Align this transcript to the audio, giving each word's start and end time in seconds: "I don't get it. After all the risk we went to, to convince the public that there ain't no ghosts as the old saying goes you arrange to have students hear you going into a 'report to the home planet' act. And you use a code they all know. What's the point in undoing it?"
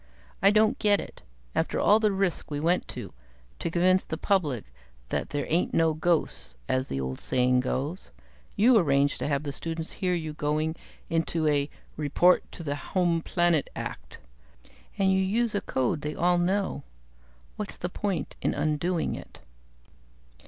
"I 0.41 0.49
don't 0.49 0.79
get 0.79 0.99
it. 0.99 1.21
After 1.53 1.79
all 1.79 1.99
the 1.99 2.11
risk 2.11 2.49
we 2.49 2.59
went 2.59 2.87
to, 2.87 3.13
to 3.59 3.69
convince 3.69 4.03
the 4.03 4.17
public 4.17 4.73
that 5.09 5.29
there 5.29 5.45
ain't 5.47 5.75
no 5.75 5.93
ghosts 5.93 6.55
as 6.67 6.87
the 6.87 6.99
old 6.99 7.19
saying 7.19 7.59
goes 7.59 8.09
you 8.55 8.77
arrange 8.79 9.19
to 9.19 9.27
have 9.27 9.45
students 9.53 9.91
hear 9.91 10.15
you 10.15 10.33
going 10.33 10.75
into 11.11 11.47
a 11.47 11.69
'report 11.97 12.51
to 12.53 12.63
the 12.63 12.75
home 12.75 13.21
planet' 13.21 13.69
act. 13.75 14.17
And 14.97 15.11
you 15.13 15.19
use 15.19 15.53
a 15.53 15.61
code 15.61 16.01
they 16.01 16.15
all 16.15 16.39
know. 16.39 16.81
What's 17.55 17.77
the 17.77 17.87
point 17.87 18.35
in 18.41 18.55
undoing 18.55 19.13
it?" 19.13 19.41